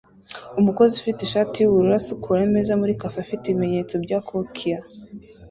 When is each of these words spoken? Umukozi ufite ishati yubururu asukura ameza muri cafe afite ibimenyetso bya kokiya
Umukozi 0.59 0.91
ufite 0.99 1.19
ishati 1.23 1.55
yubururu 1.57 1.93
asukura 1.99 2.39
ameza 2.47 2.73
muri 2.81 2.99
cafe 3.01 3.17
afite 3.25 3.43
ibimenyetso 3.47 3.95
bya 4.03 4.19
kokiya 4.27 4.79